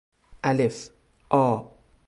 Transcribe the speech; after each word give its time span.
الف 0.43 0.89
آ 1.33 1.63